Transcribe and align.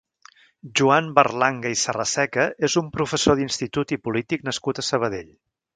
Joan 0.79 1.11
Berlanga 1.19 1.73
i 1.73 1.77
Sarraseca 1.83 2.47
és 2.69 2.79
un 2.83 2.91
professor 2.99 3.41
d'institut 3.41 3.97
i 3.99 4.03
polític 4.09 4.51
nascut 4.51 4.81
a 4.85 4.91
Sabadell. 4.93 5.33